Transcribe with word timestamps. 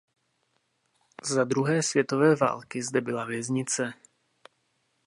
Za 1.23 1.43
druhé 1.43 1.83
světové 1.83 2.35
války 2.35 2.83
zde 2.83 3.01
byla 3.01 3.25
věznice. 3.25 3.93